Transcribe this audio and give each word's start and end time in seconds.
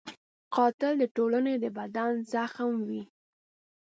قاتل 0.55 0.93
د 0.99 1.03
ټولنې 1.15 1.53
د 1.63 1.65
بدن 1.77 2.11
زخم 2.33 2.71
وي 2.87 3.03